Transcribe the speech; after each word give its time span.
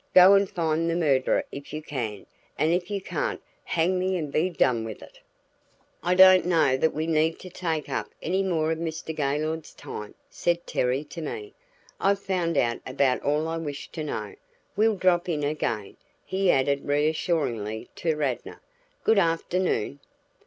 Go 0.15 0.33
and 0.33 0.49
find 0.49 0.89
the 0.89 0.95
murderer 0.95 1.43
if 1.51 1.71
you 1.73 1.83
can, 1.83 2.25
and 2.57 2.73
if 2.73 2.89
you 2.89 2.99
can't, 2.99 3.39
hang 3.63 3.99
me 3.99 4.17
and 4.17 4.33
be 4.33 4.49
done 4.49 4.83
with 4.83 5.03
it." 5.03 5.19
"I 6.01 6.15
don't 6.15 6.43
know 6.47 6.75
that 6.75 6.91
we 6.91 7.05
need 7.05 7.37
take 7.37 7.87
up 7.87 8.09
any 8.19 8.41
more 8.41 8.71
of 8.71 8.79
Mr. 8.79 9.15
Gaylord's 9.15 9.75
time," 9.75 10.15
said 10.27 10.65
Terry 10.65 11.03
to 11.03 11.21
me. 11.21 11.53
"I've 11.99 12.17
found 12.19 12.57
out 12.57 12.79
about 12.83 13.21
all 13.21 13.47
I 13.47 13.57
wished 13.57 13.93
to 13.93 14.03
know. 14.03 14.33
We'll 14.75 14.95
drop 14.95 15.29
in 15.29 15.43
again," 15.43 15.97
he 16.25 16.49
added 16.49 16.87
reassuringly 16.87 17.87
to 17.97 18.15
Radnor. 18.15 18.59
"Good 19.03 19.19
afternoon." 19.19 19.99